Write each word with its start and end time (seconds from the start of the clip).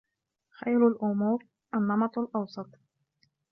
خَيْرُ 0.51 0.87
الْأُمُورِ 0.87 1.45
النَّمَطُ 1.75 2.17
الْأَوْسَطُ 2.19 2.69